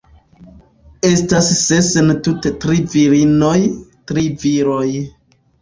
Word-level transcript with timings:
Estas 1.09 1.49
ses 1.57 1.89
entute 2.05 2.53
tri 2.65 2.79
virinoj, 2.95 3.55
tri 4.13 4.29
viroj 4.47 4.89